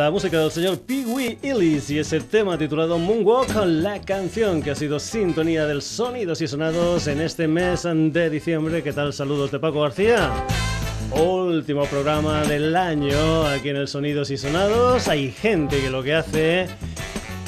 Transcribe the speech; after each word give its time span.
la 0.00 0.10
música 0.10 0.38
del 0.38 0.50
señor 0.50 0.80
Pee 0.80 1.04
Wee 1.04 1.38
Illis 1.42 1.90
y 1.90 1.98
ese 1.98 2.20
tema 2.20 2.56
titulado 2.56 2.98
Moonwalk, 2.98 3.54
la 3.66 4.00
canción 4.00 4.62
que 4.62 4.70
ha 4.70 4.74
sido 4.74 4.98
sintonía 4.98 5.66
del 5.66 5.82
Sonidos 5.82 6.40
y 6.40 6.48
Sonados 6.48 7.06
en 7.06 7.20
este 7.20 7.46
mes 7.46 7.82
de 7.82 8.30
diciembre. 8.30 8.82
¿Qué 8.82 8.94
tal? 8.94 9.12
Saludos 9.12 9.50
de 9.50 9.58
Paco 9.58 9.82
García. 9.82 10.32
Último 11.12 11.84
programa 11.84 12.42
del 12.44 12.74
año 12.74 13.46
aquí 13.46 13.68
en 13.68 13.76
el 13.76 13.88
Sonidos 13.88 14.30
y 14.30 14.38
Sonados. 14.38 15.06
Hay 15.06 15.32
gente 15.32 15.78
que 15.78 15.90
lo 15.90 16.02
que 16.02 16.14
hace 16.14 16.66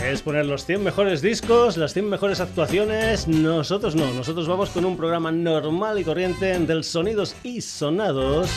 es 0.04 0.20
poner 0.20 0.44
los 0.44 0.66
100 0.66 0.84
mejores 0.84 1.22
discos, 1.22 1.78
las 1.78 1.94
100 1.94 2.10
mejores 2.10 2.40
actuaciones. 2.40 3.28
Nosotros 3.28 3.96
no, 3.96 4.12
nosotros 4.12 4.46
vamos 4.46 4.68
con 4.68 4.84
un 4.84 4.98
programa 4.98 5.32
normal 5.32 5.98
y 6.00 6.04
corriente 6.04 6.58
del 6.58 6.84
Sonidos 6.84 7.34
y 7.44 7.62
Sonados 7.62 8.50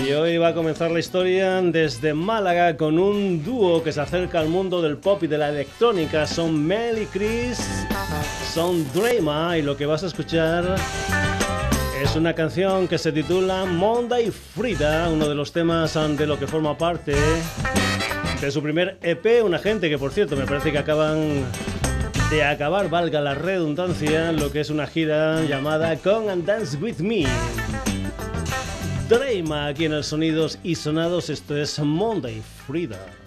Y 0.06 0.12
hoy 0.12 0.36
va 0.36 0.48
a 0.48 0.54
comenzar 0.54 0.90
la 0.90 0.98
historia 0.98 1.62
desde 1.62 2.12
Málaga 2.12 2.76
con 2.76 2.98
un 2.98 3.42
dúo 3.42 3.82
que 3.82 3.90
se 3.90 4.02
acerca 4.02 4.38
al 4.38 4.48
mundo 4.48 4.82
del 4.82 4.98
pop 4.98 5.22
y 5.22 5.26
de 5.26 5.38
la 5.38 5.48
electrónica. 5.48 6.26
Son 6.26 6.62
Mel 6.62 7.00
y 7.00 7.06
Chris, 7.06 7.86
son 8.52 8.86
Drama 8.92 9.56
y 9.56 9.62
lo 9.62 9.78
que 9.78 9.86
vas 9.86 10.02
a 10.02 10.08
escuchar 10.08 10.76
es 12.02 12.16
una 12.16 12.34
canción 12.34 12.86
que 12.86 12.98
se 12.98 13.12
titula 13.12 13.64
Monday 13.64 14.30
Frida, 14.30 15.08
uno 15.08 15.26
de 15.26 15.34
los 15.34 15.52
temas 15.52 15.94
de 15.94 16.26
lo 16.26 16.38
que 16.38 16.46
forma 16.46 16.76
parte 16.76 17.14
de 18.42 18.50
su 18.50 18.62
primer 18.62 18.98
EP, 19.00 19.42
una 19.42 19.58
gente 19.58 19.88
que 19.88 19.96
por 19.96 20.12
cierto 20.12 20.36
me 20.36 20.44
parece 20.44 20.70
que 20.70 20.78
acaban 20.78 21.46
de 22.30 22.44
acabar, 22.44 22.90
valga 22.90 23.22
la 23.22 23.34
redundancia, 23.34 24.32
lo 24.32 24.52
que 24.52 24.60
es 24.60 24.68
una 24.68 24.86
gira 24.86 25.40
llamada 25.44 25.96
Come 25.96 26.30
and 26.30 26.44
Dance 26.44 26.76
With 26.76 26.98
Me. 26.98 27.24
Drama 29.08 29.66
aquí 29.66 29.84
en 29.84 29.92
el 29.92 30.02
Sonidos 30.02 30.58
y 30.62 30.76
Sonados. 30.76 31.28
Esto 31.28 31.56
es 31.56 31.78
Monday 31.78 32.42
Frida. 32.66 33.23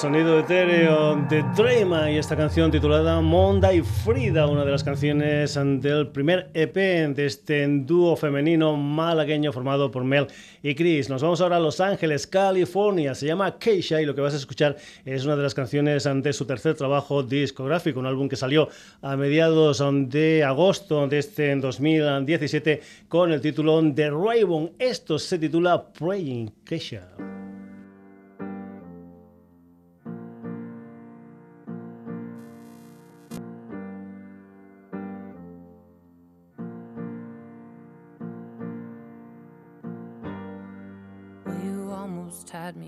Sonido 0.00 0.38
etéreo 0.38 1.14
de 1.28 1.42
Drema 1.54 2.10
y 2.10 2.16
esta 2.16 2.34
canción 2.34 2.70
titulada 2.70 3.20
Monda 3.20 3.74
y 3.74 3.82
Frida, 3.82 4.46
una 4.46 4.64
de 4.64 4.70
las 4.70 4.82
canciones 4.82 5.54
del 5.54 6.08
primer 6.08 6.50
EP 6.54 6.74
de 7.14 7.26
este 7.26 7.68
dúo 7.68 8.16
femenino 8.16 8.78
malagueño 8.78 9.52
formado 9.52 9.90
por 9.90 10.04
Mel 10.04 10.28
y 10.62 10.74
Chris. 10.74 11.10
Nos 11.10 11.22
vamos 11.22 11.42
ahora 11.42 11.56
a 11.56 11.60
Los 11.60 11.80
Ángeles, 11.80 12.26
California. 12.26 13.14
Se 13.14 13.26
llama 13.26 13.58
Keisha 13.58 14.00
y 14.00 14.06
lo 14.06 14.14
que 14.14 14.22
vas 14.22 14.32
a 14.32 14.38
escuchar 14.38 14.78
es 15.04 15.26
una 15.26 15.36
de 15.36 15.42
las 15.42 15.52
canciones 15.52 16.08
de 16.10 16.32
su 16.32 16.46
tercer 16.46 16.76
trabajo 16.76 17.22
discográfico, 17.22 18.00
un 18.00 18.06
álbum 18.06 18.26
que 18.26 18.36
salió 18.36 18.70
a 19.02 19.16
mediados 19.16 19.84
de 20.08 20.44
agosto 20.44 21.08
de 21.08 21.18
este 21.18 21.54
2017 21.56 22.80
con 23.06 23.32
el 23.32 23.42
título 23.42 23.82
The 23.94 24.08
Raven. 24.08 24.72
Esto 24.78 25.18
se 25.18 25.38
titula 25.38 25.92
Praying 25.92 26.50
Keisha. 26.64 27.39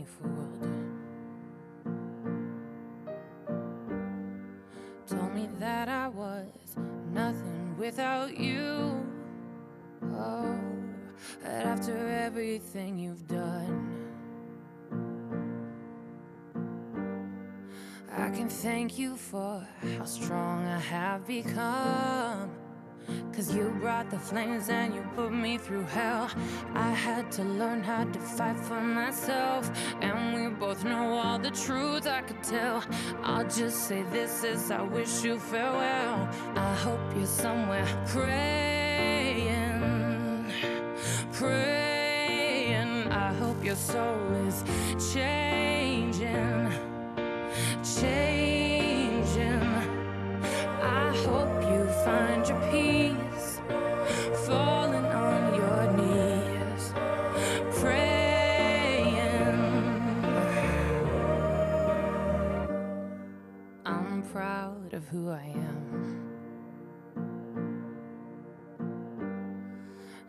Me 0.02 0.08
fooled. 0.20 0.68
Told 5.06 5.34
me 5.34 5.48
that 5.58 5.88
I 5.88 6.08
was 6.08 6.46
nothing 7.12 7.76
without 7.78 8.36
you. 8.36 9.04
Oh, 10.14 10.58
but 11.42 11.50
after 11.50 12.08
everything 12.08 12.98
you've 12.98 13.26
done, 13.28 13.88
I 18.10 18.30
can 18.30 18.48
thank 18.48 18.98
you 18.98 19.16
for 19.16 19.66
how 19.98 20.04
strong 20.04 20.66
I 20.66 20.78
have 20.78 21.26
become. 21.26 22.61
Cause 23.34 23.54
you 23.54 23.70
brought 23.80 24.10
the 24.10 24.18
flames 24.18 24.68
and 24.68 24.94
you 24.94 25.02
put 25.16 25.32
me 25.32 25.56
through 25.56 25.84
hell. 25.84 26.28
I 26.74 26.90
had 26.90 27.32
to 27.32 27.42
learn 27.42 27.82
how 27.82 28.04
to 28.04 28.18
fight 28.18 28.58
for 28.58 28.80
myself. 28.80 29.70
And 30.02 30.34
we 30.34 30.48
both 30.54 30.84
know 30.84 31.14
all 31.14 31.38
the 31.38 31.50
truth 31.50 32.06
I 32.06 32.20
could 32.20 32.42
tell. 32.42 32.84
I'll 33.22 33.48
just 33.48 33.88
say 33.88 34.02
this 34.12 34.44
as 34.44 34.70
I 34.70 34.82
wish 34.82 35.24
you 35.24 35.38
farewell. 35.38 36.28
I 36.56 36.74
hope 36.74 37.00
you're 37.16 37.26
somewhere 37.26 37.86
praying, 38.08 39.80
praying. 41.32 43.10
I 43.10 43.32
hope 43.34 43.64
your 43.64 43.76
soul 43.76 44.20
is 44.46 44.62
changing, 45.12 46.70
changing. 47.82 49.62
I 50.82 51.16
hope 51.26 51.62
you 51.70 51.84
find 52.04 52.46
your 52.48 52.60
peace, 52.70 53.01
of 65.02 65.08
who 65.08 65.30
I 65.30 65.44
am. 65.54 66.20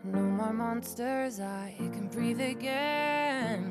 No 0.04 0.20
more 0.20 0.52
monsters, 0.52 1.40
I 1.40 1.74
can 1.78 2.08
breathe 2.08 2.40
again. 2.40 3.62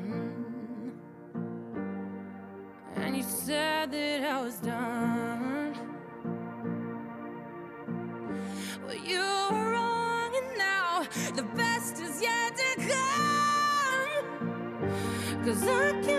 And 2.96 3.16
you 3.16 3.22
said 3.22 3.90
that 3.92 4.22
I 4.22 4.40
was 4.40 4.56
done. 4.56 5.76
Well, 8.86 8.96
you 8.96 9.20
were 9.52 9.70
wrong, 9.72 10.34
and 10.40 10.58
now 10.58 11.06
the 11.34 11.44
best 11.54 12.00
is 12.00 12.20
yet 12.22 12.56
to 12.56 12.76
come. 12.92 14.24
Cause 15.44 15.62
I 15.62 15.92
can 16.02 16.13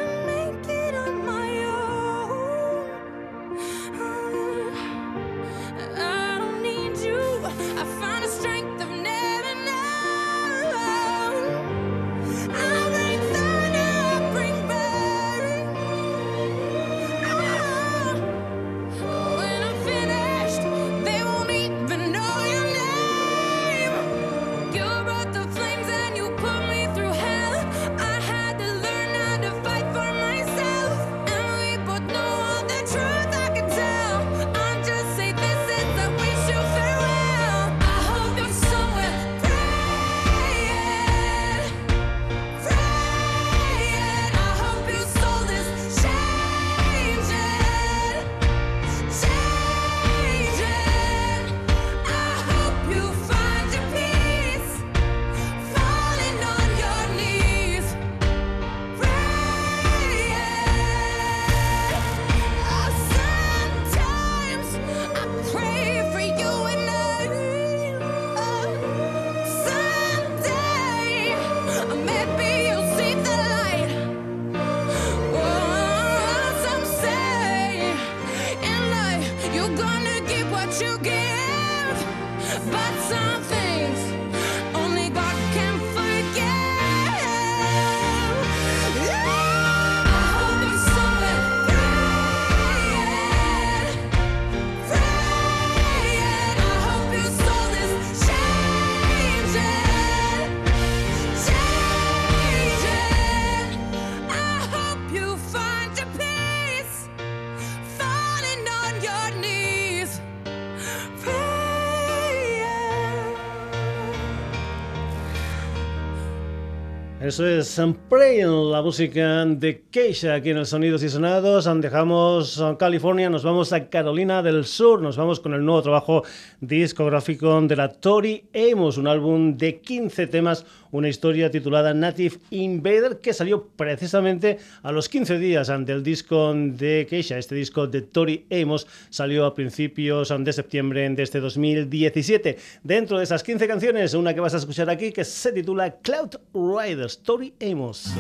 Eso 117.22 117.48
es 117.48 117.82
Praying, 118.10 118.72
la 118.72 118.82
música 118.82 119.46
de 119.46 119.86
Keisha 119.90 120.36
aquí 120.36 120.50
en 120.50 120.58
el 120.58 120.66
Sonidos 120.66 121.02
y 121.02 121.08
Sonados. 121.08 121.68
Dejamos 121.80 122.62
California, 122.78 123.30
nos 123.30 123.44
vamos 123.44 123.72
a 123.72 123.88
Carolina 123.90 124.44
del 124.44 124.66
Sur, 124.66 125.02
nos 125.02 125.16
vamos 125.16 125.40
con 125.40 125.54
el 125.54 125.64
nuevo 125.64 125.82
trabajo 125.82 126.24
discográfico 126.60 127.62
de 127.62 127.76
la 127.78 127.88
Tori 127.88 128.44
Amos, 128.54 128.98
un 128.98 129.08
álbum 129.08 129.56
de 129.56 129.80
15 129.80 130.28
temas, 130.28 130.66
una 130.96 131.10
historia 131.10 131.52
titulada 131.52 131.94
Native 131.94 132.38
Invader 132.52 133.20
que 133.20 133.34
salió 133.34 133.68
precisamente 133.76 134.58
a 134.82 134.92
los 134.92 135.10
15 135.10 135.38
días 135.38 135.72
del 135.86 136.04
disco 136.04 136.54
de 136.56 137.06
Keisha. 137.10 137.38
Este 137.38 137.56
disco 137.56 137.88
de 137.88 138.02
Tori 138.02 138.46
Amos 138.50 138.88
salió 139.10 139.46
a 139.46 139.54
principios 139.54 140.34
de 140.38 140.54
septiembre 140.54 141.10
de 141.10 141.24
este 141.24 141.40
2017. 141.40 142.58
Dentro 142.84 143.18
de 143.18 143.26
esas 143.26 143.44
15 143.44 143.68
canciones, 143.68 144.14
una 144.14 144.34
que 144.34 144.40
vas 144.40 144.54
a 144.54 144.58
escuchar 144.58 144.90
aquí 144.90 145.12
que 145.12 145.26
se 145.26 145.52
titula 145.52 145.98
Cloud 146.02 146.36
Riders, 146.54 147.20
Tori 147.20 147.54
Amos. 147.62 148.14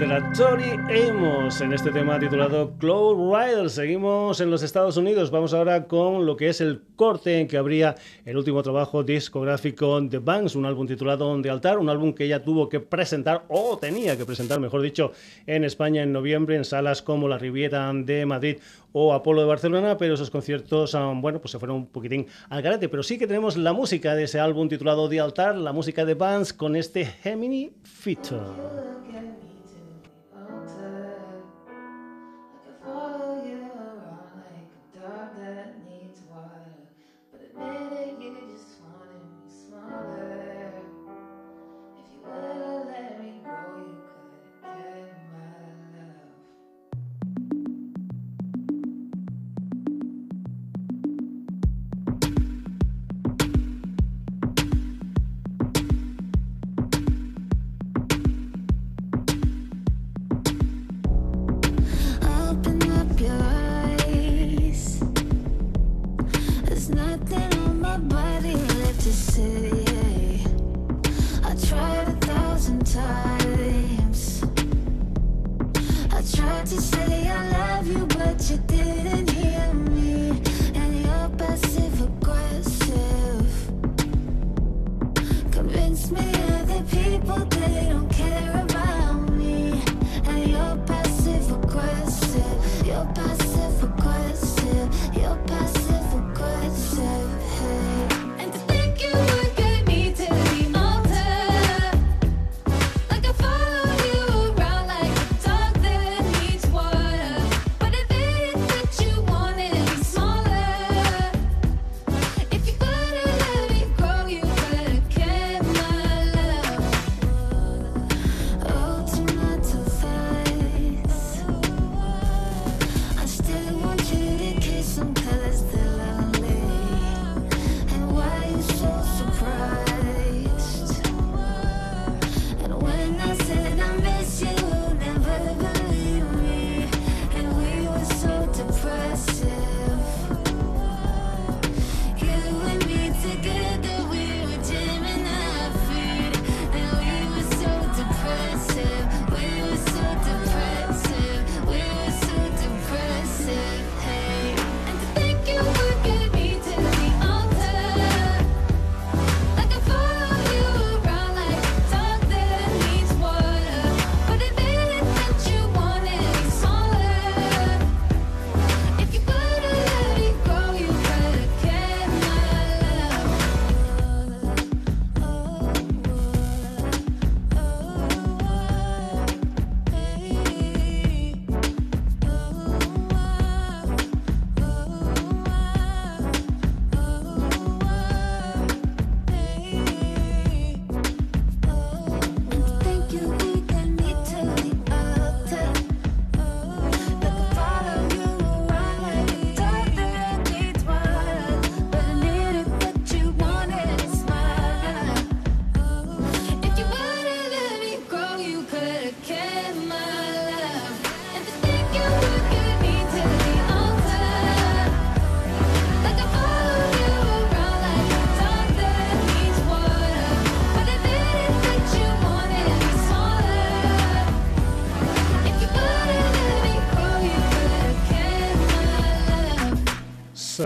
De 0.00 0.06
la 0.06 0.32
Tori 0.32 0.70
Amos 1.10 1.60
en 1.60 1.74
este 1.74 1.90
tema 1.90 2.18
titulado 2.18 2.72
Cloud 2.78 3.34
Rider. 3.34 3.68
Seguimos 3.68 4.40
en 4.40 4.50
los 4.50 4.62
Estados 4.62 4.96
Unidos. 4.96 5.30
Vamos 5.30 5.52
ahora 5.52 5.86
con 5.86 6.24
lo 6.24 6.38
que 6.38 6.48
es 6.48 6.62
el 6.62 6.80
corte 6.96 7.38
en 7.38 7.46
que 7.46 7.58
habría 7.58 7.96
el 8.24 8.38
último 8.38 8.62
trabajo 8.62 9.02
discográfico 9.02 10.00
de 10.00 10.18
Banks, 10.18 10.56
un 10.56 10.64
álbum 10.64 10.86
titulado 10.86 11.38
The 11.42 11.50
Altar, 11.50 11.78
un 11.78 11.90
álbum 11.90 12.14
que 12.14 12.24
ella 12.24 12.42
tuvo 12.42 12.66
que 12.66 12.80
presentar 12.80 13.44
o 13.48 13.76
tenía 13.76 14.16
que 14.16 14.24
presentar, 14.24 14.58
mejor 14.58 14.80
dicho, 14.80 15.12
en 15.46 15.64
España 15.64 16.02
en 16.02 16.12
noviembre 16.12 16.56
en 16.56 16.64
salas 16.64 17.02
como 17.02 17.28
la 17.28 17.36
Riviera 17.36 17.92
de 17.92 18.24
Madrid 18.24 18.56
o 18.92 19.12
Apolo 19.12 19.42
de 19.42 19.48
Barcelona, 19.48 19.98
pero 19.98 20.14
esos 20.14 20.30
conciertos, 20.30 20.94
ah, 20.94 21.12
bueno, 21.14 21.42
pues 21.42 21.52
se 21.52 21.58
fueron 21.58 21.76
un 21.76 21.86
poquitín 21.88 22.26
al 22.48 22.62
garete. 22.62 22.88
Pero 22.88 23.02
sí 23.02 23.18
que 23.18 23.26
tenemos 23.26 23.58
la 23.58 23.74
música 23.74 24.14
de 24.14 24.24
ese 24.24 24.40
álbum 24.40 24.66
titulado 24.66 25.10
The 25.10 25.20
Altar, 25.20 25.56
la 25.58 25.74
música 25.74 26.06
de 26.06 26.14
Banks 26.14 26.54
con 26.54 26.74
este 26.74 27.04
Gemini 27.04 27.70
Feature. 27.82 28.46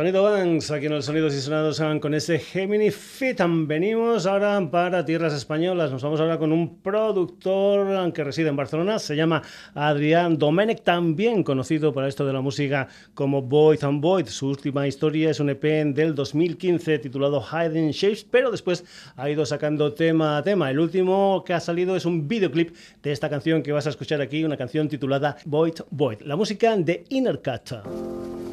Sonido 0.05 0.25
Banks, 0.25 0.71
aquí 0.71 0.85
en 0.85 0.93
los 0.93 1.07
Sonidos 1.07 1.35
y 1.35 1.41
Sonados 1.41 1.81
con 1.99 2.13
ese 2.13 2.39
Gemini 2.39 2.91
Fit. 2.91 3.41
Venimos 3.67 4.27
ahora 4.27 4.61
para 4.71 5.03
tierras 5.03 5.33
españolas. 5.33 5.91
Nos 5.91 6.03
vamos 6.03 6.21
ahora 6.21 6.39
con 6.39 6.53
un 6.53 6.83
productor 6.83 8.13
que 8.13 8.23
reside 8.23 8.51
en 8.51 8.57
Barcelona. 8.57 8.99
Se 8.99 9.17
llama 9.17 9.41
Adrián 9.75 10.37
Domenech, 10.37 10.83
también 10.83 11.43
conocido 11.43 11.95
para 11.95 12.07
esto 12.07 12.27
de 12.27 12.35
la 12.35 12.43
música 12.43 12.87
como 13.15 13.41
Boyd 13.41 13.83
and 13.83 14.03
Boyd. 14.03 14.27
Su 14.27 14.49
última 14.49 14.87
historia 14.87 15.31
es 15.31 15.41
un 15.41 15.49
EP 15.49 15.63
del 15.95 16.15
2015 16.15 16.99
titulado 16.99 17.41
Hiding 17.43 17.93
Shapes, 17.93 18.25
pero 18.25 18.51
después 18.51 18.85
ha 19.17 19.31
ido 19.31 19.47
sacando 19.47 19.95
tema 19.95 20.37
a 20.37 20.43
tema. 20.43 20.71
El 20.71 20.81
último 20.81 21.43
que 21.47 21.55
ha 21.55 21.61
salido 21.61 21.97
es 21.97 22.05
un 22.05 22.29
videoclip 22.29 22.77
de 23.03 23.11
esta 23.11 23.31
canción 23.31 23.63
que 23.63 23.73
vas 23.73 23.87
a 23.87 23.91
escuchar 23.91 24.21
aquí, 24.21 24.45
una 24.45 24.59
canción 24.59 24.87
titulada 24.87 25.39
Boyd 25.47 25.81
Boyd. 25.89 26.21
La 26.21 26.37
música 26.37 26.77
de 26.77 27.05
Inner 27.09 27.41
Cut. 27.41 28.44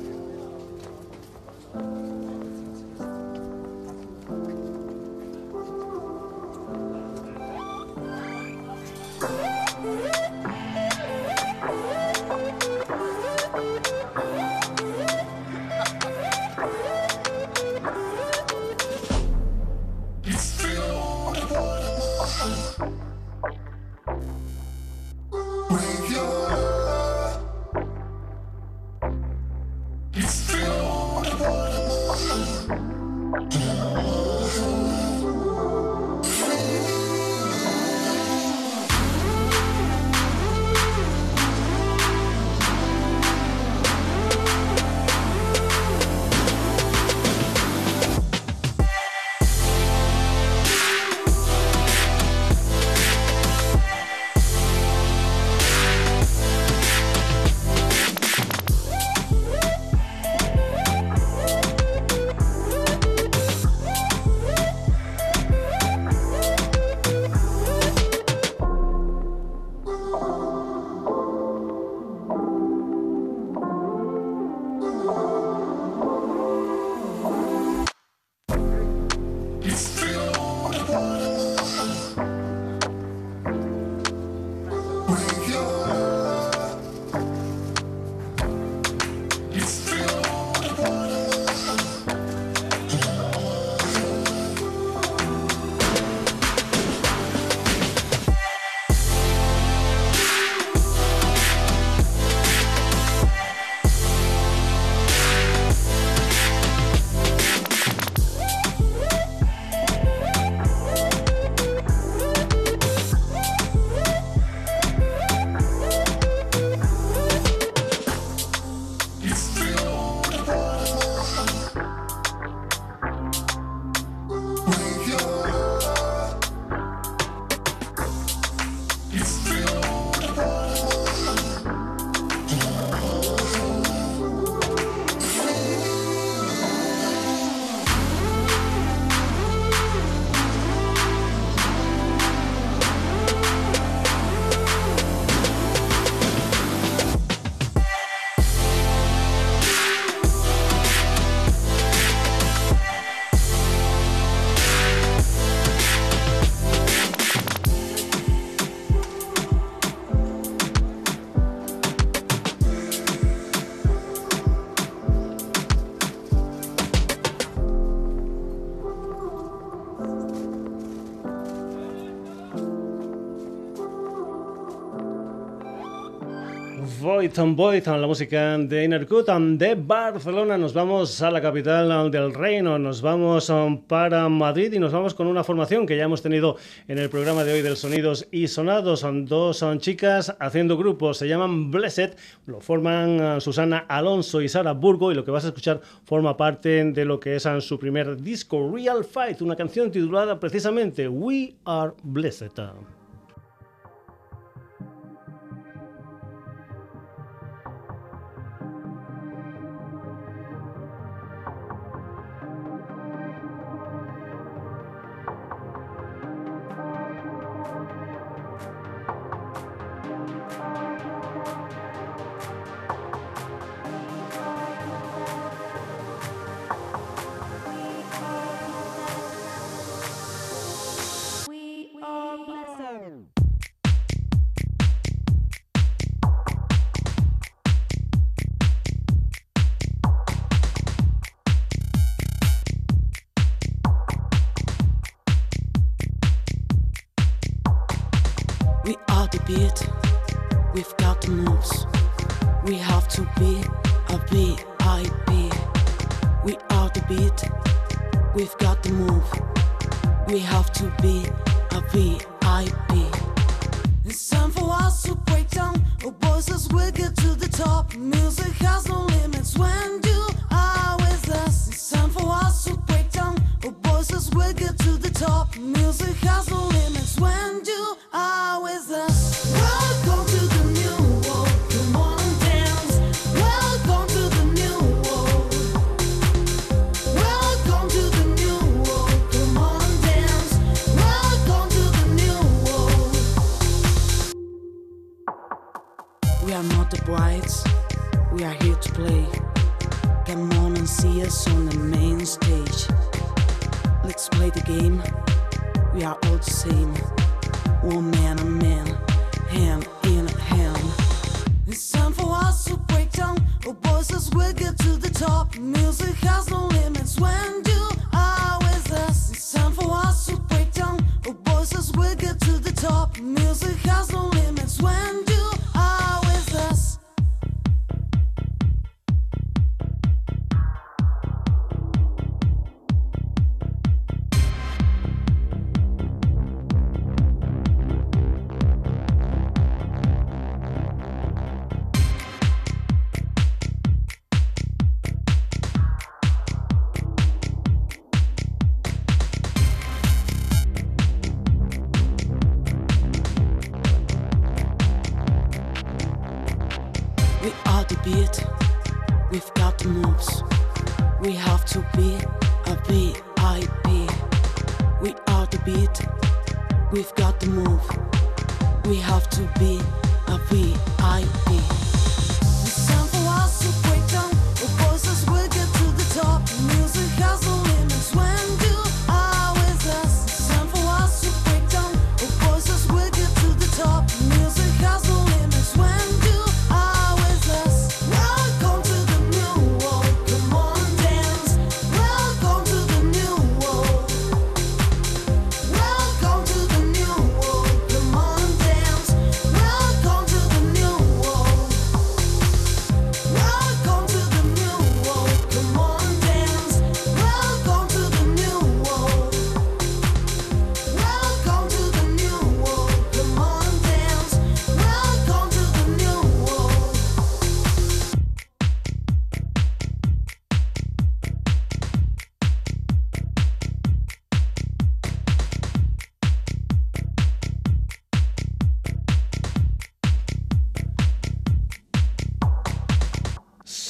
Boyd 177.37 177.55
Boyd, 177.55 177.87
la 177.87 178.07
música 178.07 178.57
de 178.57 178.83
Inner 178.83 179.07
de 179.07 179.75
Barcelona. 179.75 180.57
Nos 180.57 180.73
vamos 180.73 181.21
a 181.21 181.31
la 181.31 181.41
capital 181.41 182.11
del 182.11 182.33
reino, 182.33 182.77
nos 182.77 183.01
vamos 183.01 183.51
para 183.87 184.27
Madrid 184.27 184.73
y 184.73 184.79
nos 184.79 184.91
vamos 184.91 185.13
con 185.13 185.27
una 185.27 185.43
formación 185.43 185.85
que 185.85 185.95
ya 185.95 186.03
hemos 186.03 186.21
tenido 186.21 186.57
en 186.89 186.97
el 186.97 187.09
programa 187.09 187.45
de 187.45 187.53
hoy 187.53 187.61
del 187.61 187.77
Sonidos 187.77 188.27
y 188.31 188.47
Sonados. 188.47 188.99
Son 188.99 189.25
dos 189.25 189.57
son 189.57 189.79
chicas 189.79 190.35
haciendo 190.39 190.77
grupos, 190.77 191.17
se 191.17 191.27
llaman 191.27 191.71
Blessed, 191.71 192.15
lo 192.47 192.59
forman 192.59 193.21
uh, 193.21 193.41
Susana 193.41 193.85
Alonso 193.87 194.41
y 194.41 194.49
Sara 194.49 194.73
Burgo 194.73 195.11
y 195.11 195.15
lo 195.15 195.23
que 195.23 195.31
vas 195.31 195.45
a 195.45 195.49
escuchar 195.49 195.79
forma 196.03 196.35
parte 196.35 196.83
de 196.83 197.05
lo 197.05 197.19
que 197.19 197.37
es 197.37 197.45
uh, 197.45 197.61
su 197.61 197.79
primer 197.79 198.21
disco, 198.21 198.69
Real 198.73 199.05
Fight, 199.05 199.41
una 199.41 199.55
canción 199.55 199.89
titulada 199.89 200.37
precisamente 200.37 201.07
We 201.07 201.53
Are 201.63 201.93
Blessed. 202.03 202.59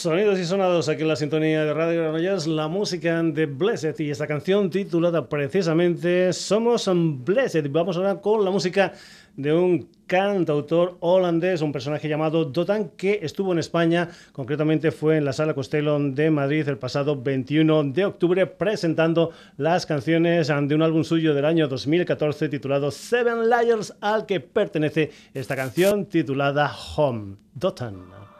Sonidos 0.01 0.39
y 0.39 0.45
sonados 0.45 0.89
aquí 0.89 1.03
en 1.03 1.09
la 1.09 1.15
sintonía 1.15 1.63
de 1.63 1.75
Radio 1.75 2.01
Granollers, 2.01 2.47
la 2.47 2.67
música 2.67 3.21
de 3.21 3.45
Blessed 3.45 3.99
y 3.99 4.09
esta 4.09 4.25
canción 4.25 4.71
titulada 4.71 5.29
precisamente 5.29 6.33
Somos 6.33 6.89
Blessed. 7.23 7.69
Vamos 7.69 7.97
ahora 7.97 8.19
con 8.19 8.43
la 8.43 8.49
música 8.49 8.93
de 9.37 9.53
un 9.53 9.89
cantautor 10.07 10.97
holandés, 11.01 11.61
un 11.61 11.71
personaje 11.71 12.09
llamado 12.09 12.45
Dotan, 12.45 12.89
que 12.97 13.19
estuvo 13.21 13.51
en 13.51 13.59
España, 13.59 14.09
concretamente 14.31 14.89
fue 14.89 15.17
en 15.17 15.25
la 15.25 15.33
Sala 15.33 15.53
Costello 15.53 15.99
de 15.99 16.31
Madrid 16.31 16.67
el 16.67 16.79
pasado 16.79 17.21
21 17.21 17.83
de 17.83 18.05
octubre, 18.05 18.47
presentando 18.47 19.29
las 19.57 19.85
canciones 19.85 20.47
de 20.47 20.73
un 20.73 20.81
álbum 20.81 21.03
suyo 21.03 21.35
del 21.35 21.45
año 21.45 21.67
2014 21.67 22.49
titulado 22.49 22.89
Seven 22.89 23.51
Liars, 23.51 23.93
al 24.01 24.25
que 24.25 24.39
pertenece 24.39 25.11
esta 25.35 25.55
canción 25.55 26.07
titulada 26.07 26.71
Home. 26.97 27.35
Dotan. 27.53 28.30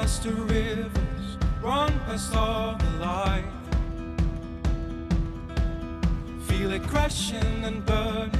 Past 0.00 0.22
the 0.22 0.32
rivers, 0.32 1.36
run 1.60 1.92
past 2.06 2.34
all 2.34 2.74
the 2.74 2.90
light. 3.04 3.44
Feel 6.46 6.72
it 6.72 6.82
crashing 6.84 7.64
and 7.64 7.84
burning 7.84 8.32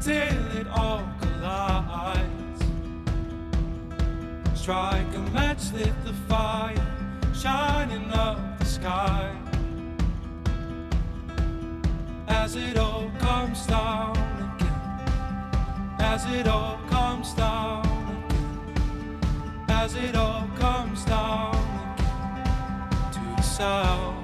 till 0.00 0.46
it 0.58 0.66
all 0.68 1.06
collides. 1.20 2.62
Strike 4.54 5.14
a 5.14 5.18
match, 5.36 5.72
lit 5.74 5.92
the 6.06 6.14
fire, 6.26 6.86
shining 7.34 8.10
up 8.12 8.58
the 8.58 8.64
sky. 8.64 9.30
As 12.28 12.56
it 12.56 12.78
all 12.78 13.10
comes 13.18 13.66
down 13.66 14.16
again, 14.56 16.00
as 16.00 16.24
it 16.32 16.48
all 16.48 16.78
comes 16.88 17.34
down 17.34 17.93
as 19.84 19.94
it 19.96 20.16
all 20.16 20.48
comes 20.56 21.04
down 21.04 21.52
to 23.12 23.20
the 23.36 23.42
south. 23.42 24.23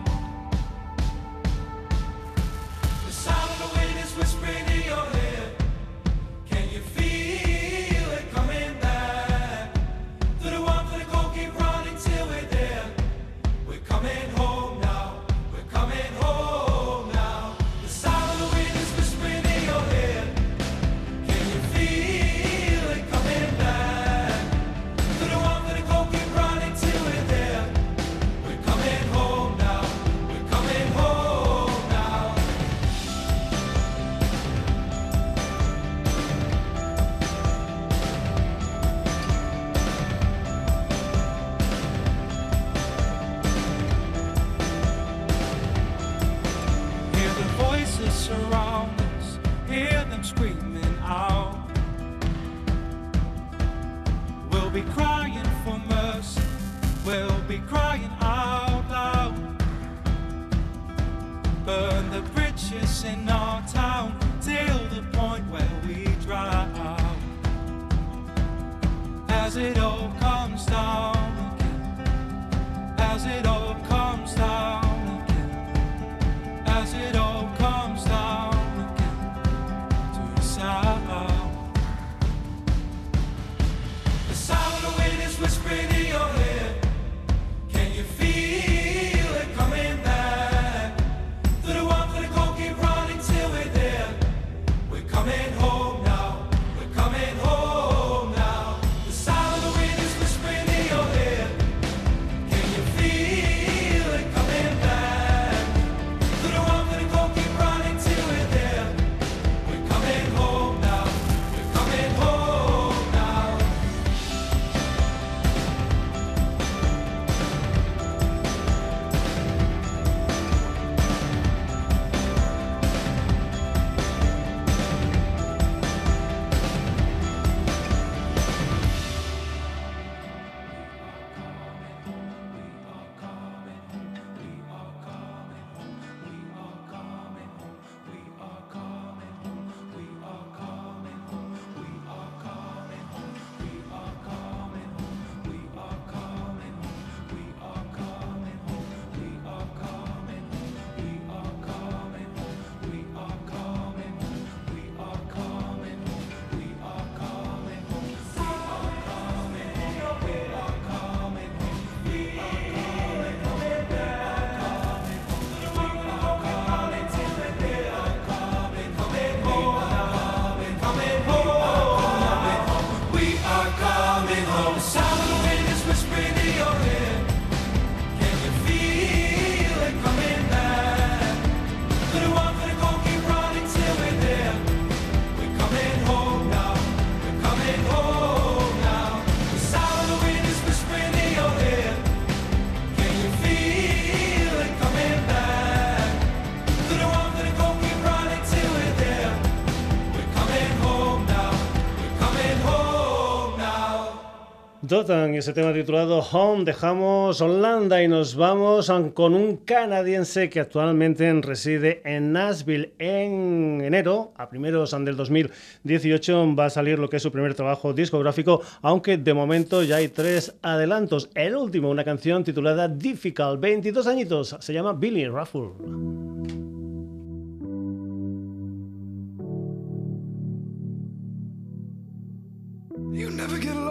Dotan 204.90 205.32
y 205.32 205.38
ese 205.38 205.52
tema 205.52 205.72
titulado 205.72 206.18
Home. 206.18 206.64
Dejamos 206.64 207.40
Holanda 207.40 208.02
y 208.02 208.08
nos 208.08 208.34
vamos 208.34 208.90
con 209.14 209.34
un 209.34 209.58
canadiense 209.58 210.50
que 210.50 210.58
actualmente 210.58 211.32
reside 211.42 212.02
en 212.04 212.32
Nashville. 212.32 212.92
En 212.98 213.82
enero, 213.84 214.32
a 214.36 214.50
primeros 214.50 214.90
del 214.90 215.14
2018, 215.14 216.56
va 216.56 216.64
a 216.64 216.70
salir 216.70 216.98
lo 216.98 217.08
que 217.08 217.18
es 217.18 217.22
su 217.22 217.30
primer 217.30 217.54
trabajo 217.54 217.92
discográfico, 217.92 218.62
aunque 218.82 219.16
de 219.16 219.32
momento 219.32 219.84
ya 219.84 219.96
hay 219.96 220.08
tres 220.08 220.56
adelantos. 220.60 221.30
El 221.36 221.54
último, 221.54 221.88
una 221.88 222.02
canción 222.02 222.42
titulada 222.42 222.88
Difficult, 222.88 223.60
22 223.60 224.08
añitos, 224.08 224.56
se 224.58 224.72
llama 224.72 224.92
Billy 224.92 225.28
Raffle. 225.28 225.68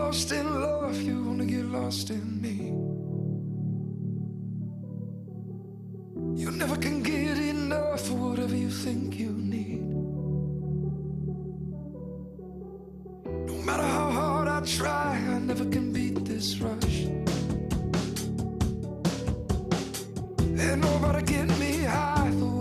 lost 0.10 0.32
in 0.32 0.62
love, 0.62 1.00
you 1.04 1.24
wanna 1.24 1.46
get 1.46 1.66
lost 1.66 2.10
in 2.10 2.42
me. 2.42 2.56
You 6.42 6.50
never 6.50 6.76
can 6.78 7.04
get 7.04 7.38
enough 7.38 8.10
of 8.10 8.20
whatever 8.20 8.56
you 8.56 8.72
think 8.72 9.20
you 9.20 9.30
need. 9.30 9.86
No 13.50 13.56
matter 13.68 13.84
how 13.84 14.10
hard 14.20 14.48
I 14.48 14.62
try, 14.62 15.12
I 15.36 15.38
never 15.38 15.66
can 15.66 15.94
beat 15.94 16.26
this 16.26 16.58
rush. 16.58 16.98
Ain't 20.66 20.80
nobody 20.82 21.22
get 21.22 21.48
me 21.60 21.84
high. 21.84 22.59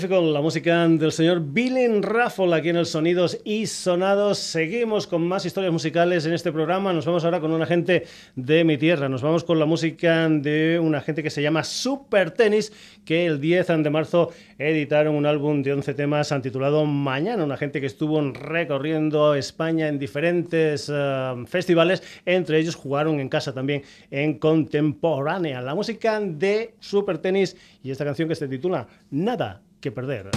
La 0.00 0.40
música 0.40 0.86
del 0.86 1.10
señor 1.10 1.40
Billy 1.40 2.00
Raffle 2.00 2.54
aquí 2.54 2.68
en 2.68 2.76
el 2.76 2.86
Sonidos 2.86 3.36
y 3.44 3.66
Sonados. 3.66 4.38
Seguimos 4.38 5.08
con 5.08 5.26
más 5.26 5.44
historias 5.44 5.72
musicales 5.72 6.24
en 6.24 6.34
este 6.34 6.52
programa. 6.52 6.92
Nos 6.92 7.04
vamos 7.04 7.24
ahora 7.24 7.40
con 7.40 7.50
una 7.50 7.66
gente 7.66 8.04
de 8.36 8.62
mi 8.62 8.78
tierra. 8.78 9.08
Nos 9.08 9.22
vamos 9.22 9.42
con 9.42 9.58
la 9.58 9.66
música 9.66 10.28
de 10.28 10.78
una 10.80 11.00
gente 11.00 11.24
que 11.24 11.30
se 11.30 11.42
llama 11.42 11.64
Super 11.64 12.30
Tennis, 12.30 12.72
que 13.04 13.26
el 13.26 13.40
10 13.40 13.66
de 13.82 13.90
marzo 13.90 14.30
editaron 14.56 15.16
un 15.16 15.26
álbum 15.26 15.64
de 15.64 15.72
11 15.72 15.94
temas 15.94 16.32
titulado 16.42 16.84
Mañana. 16.84 17.42
Una 17.42 17.56
gente 17.56 17.80
que 17.80 17.86
estuvo 17.86 18.20
recorriendo 18.30 19.34
España 19.34 19.88
en 19.88 19.98
diferentes 19.98 20.88
uh, 20.88 21.44
festivales. 21.46 22.04
Entre 22.24 22.60
ellos 22.60 22.76
jugaron 22.76 23.18
en 23.18 23.28
casa 23.28 23.52
también 23.52 23.82
en 24.12 24.38
Contemporánea. 24.38 25.60
La 25.60 25.74
música 25.74 26.20
de 26.20 26.76
Super 26.78 27.18
Tennis 27.18 27.56
y 27.82 27.90
esta 27.90 28.04
canción 28.04 28.28
que 28.28 28.36
se 28.36 28.46
titula 28.46 28.86
Nada 29.10 29.60
que 29.80 29.90
perder. 29.92 30.30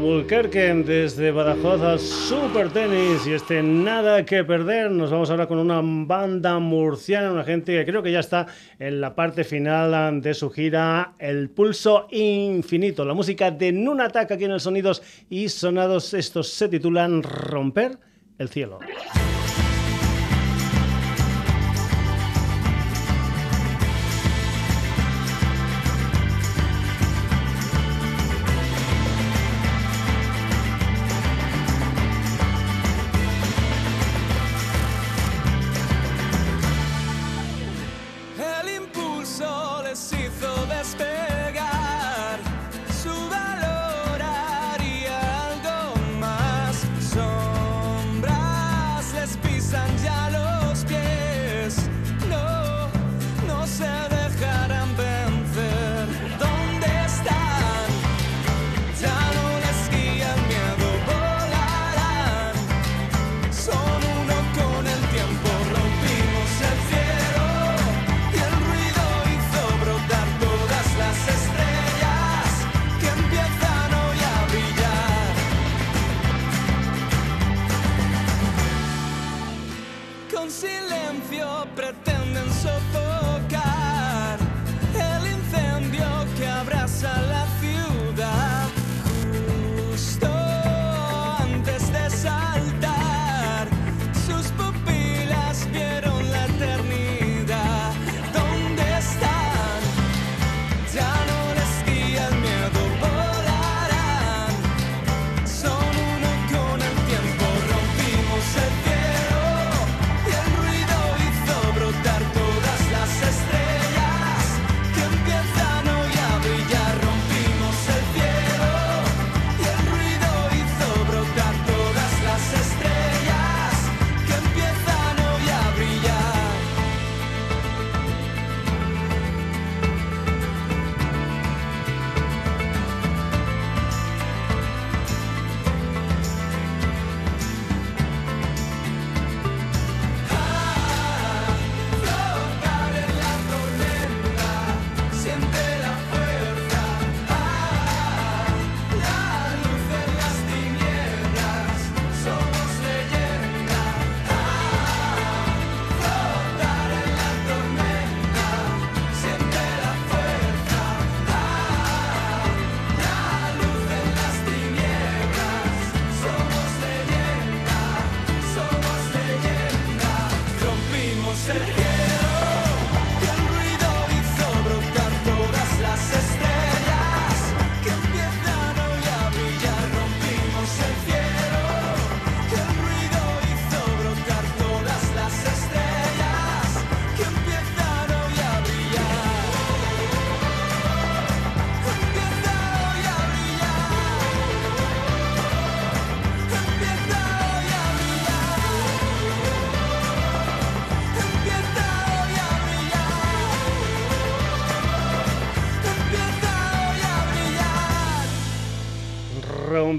Albuquerque, 0.00 0.72
desde 0.86 1.30
Badajoz 1.30 1.82
a 1.82 1.98
Super 1.98 2.70
Tenis 2.70 3.26
y 3.26 3.34
este 3.34 3.62
Nada 3.62 4.24
que 4.24 4.42
Perder. 4.44 4.90
Nos 4.90 5.10
vamos 5.10 5.28
ahora 5.28 5.46
con 5.46 5.58
una 5.58 5.82
banda 5.82 6.58
murciana, 6.58 7.30
una 7.30 7.44
gente 7.44 7.72
que 7.76 7.84
creo 7.84 8.02
que 8.02 8.10
ya 8.10 8.20
está 8.20 8.46
en 8.78 9.02
la 9.02 9.14
parte 9.14 9.44
final 9.44 10.22
de 10.22 10.32
su 10.32 10.48
gira 10.48 11.12
El 11.18 11.50
Pulso 11.50 12.08
Infinito. 12.12 13.04
La 13.04 13.12
música 13.12 13.50
de 13.50 13.72
Nunatak 13.72 14.32
aquí 14.32 14.44
en 14.44 14.52
el 14.52 14.60
Sonidos 14.60 15.02
y 15.28 15.50
Sonados. 15.50 16.14
Estos 16.14 16.48
se 16.48 16.68
titulan 16.68 17.22
Romper 17.22 17.98
el 18.38 18.48
Cielo. 18.48 18.78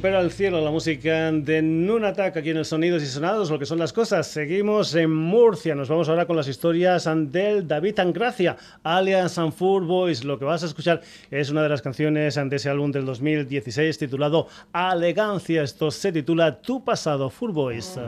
Romper 0.01 0.15
al 0.15 0.31
cielo 0.31 0.61
la 0.61 0.71
música 0.71 1.31
de 1.31 1.61
Nunatak 1.61 2.35
aquí 2.35 2.49
en 2.49 2.57
el 2.57 2.65
Sonidos 2.65 3.03
y 3.03 3.05
Sonados, 3.05 3.51
lo 3.51 3.59
que 3.59 3.67
son 3.67 3.77
las 3.77 3.93
cosas. 3.93 4.25
Seguimos 4.25 4.95
en 4.95 5.13
Murcia, 5.13 5.75
nos 5.75 5.89
vamos 5.89 6.09
ahora 6.09 6.25
con 6.25 6.35
las 6.35 6.47
historias 6.47 7.07
del 7.31 7.67
David 7.67 7.99
Angracia, 7.99 8.57
alias 8.81 9.33
Sanfur 9.33 9.85
Boys. 9.85 10.23
Lo 10.23 10.39
que 10.39 10.45
vas 10.45 10.63
a 10.63 10.65
escuchar 10.65 11.01
es 11.29 11.51
una 11.51 11.61
de 11.61 11.69
las 11.69 11.83
canciones 11.83 12.33
de 12.33 12.55
ese 12.55 12.69
álbum 12.69 12.91
del 12.91 13.05
2016 13.05 13.99
titulado 13.99 14.47
Alegancia. 14.73 15.61
Esto 15.61 15.91
se 15.91 16.11
titula 16.11 16.59
Tu 16.63 16.83
pasado, 16.83 17.29
Fur 17.29 17.51
Boys. 17.51 17.99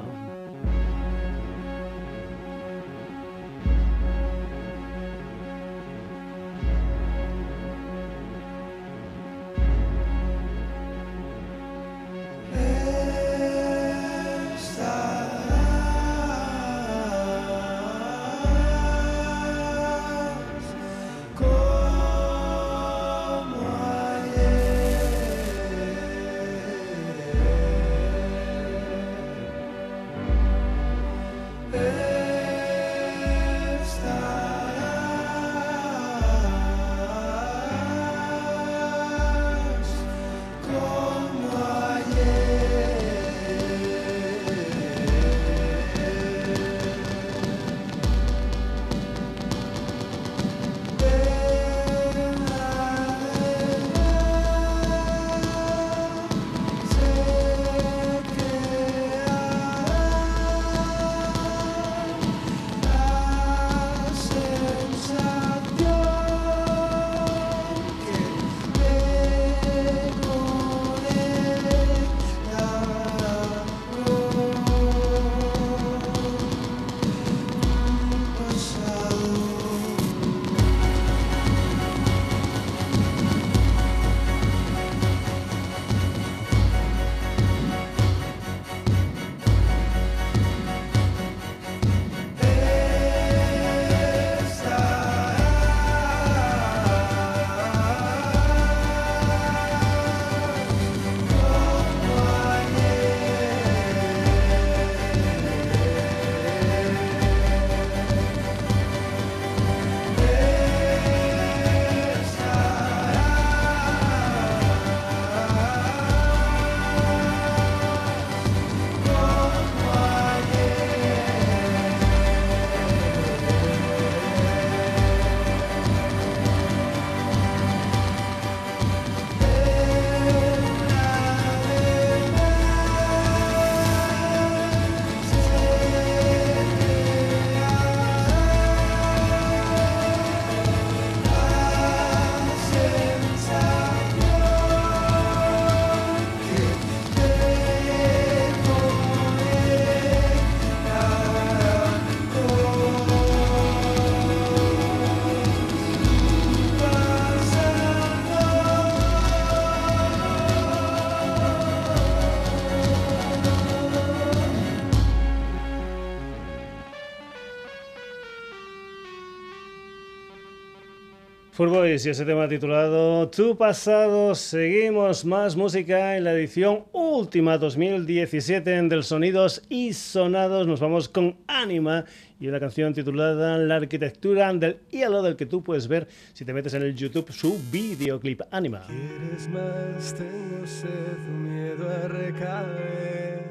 Boys 171.69 172.05
y 172.05 172.09
ese 172.09 172.25
tema 172.25 172.47
titulado 172.47 173.29
Tu 173.29 173.55
pasado. 173.57 174.33
Seguimos 174.33 175.23
más 175.23 175.55
música 175.55 176.17
en 176.17 176.23
la 176.23 176.33
edición 176.33 176.85
última 176.91 177.57
2017 177.57 178.81
del 178.83 179.03
Sonidos 179.03 179.61
y 179.69 179.93
Sonados. 179.93 180.67
Nos 180.67 180.79
vamos 180.79 181.09
con 181.09 181.37
Anima 181.47 182.05
y 182.39 182.47
una 182.47 182.59
canción 182.59 182.93
titulada 182.93 183.57
La 183.57 183.75
arquitectura 183.75 184.53
del 184.53 184.79
hielo 184.89 185.21
del 185.21 185.35
que 185.35 185.45
tú 185.45 185.63
puedes 185.63 185.87
ver 185.87 186.07
si 186.33 186.43
te 186.43 186.53
metes 186.53 186.73
en 186.73 186.81
el 186.81 186.95
YouTube 186.95 187.31
su 187.31 187.59
videoclip 187.71 188.41
Anima. 188.51 188.87
¿Quieres 188.87 189.47
más? 189.49 190.15
Tengo 190.15 190.65
sed, 190.65 191.17
miedo 191.29 191.89
a 191.89 192.07
recaer. 192.07 193.43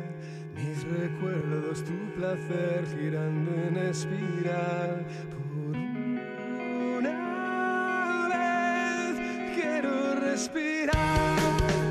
Mis 0.56 0.84
recuerdos, 0.84 1.84
tu 1.84 2.20
placer 2.20 2.84
girando 2.96 3.50
en 3.68 3.76
espiral. 3.76 5.06
Respirar. 10.14 11.81